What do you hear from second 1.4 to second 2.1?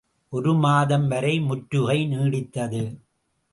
முற்றுகை